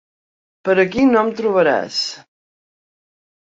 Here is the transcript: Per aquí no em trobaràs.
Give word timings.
Per 0.69 0.75
aquí 0.83 1.03
no 1.09 1.19
em 1.27 1.29
trobaràs. 1.43 2.01